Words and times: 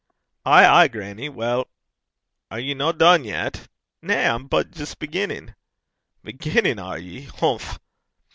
'Ay, 0.47 0.65
ay, 0.65 0.87
grannie. 0.87 1.29
Weel' 1.29 1.67
'Are 2.51 2.57
ye 2.59 2.73
no 2.73 2.91
dune 2.91 3.23
yet?' 3.23 3.67
'Na. 4.01 4.33
I'm 4.33 4.47
but 4.47 4.71
jist 4.71 4.97
beginnin'.' 4.97 5.53
'Beginnin', 6.23 6.79
are 6.79 6.97
ye? 6.97 7.25
Humph!' 7.39 7.77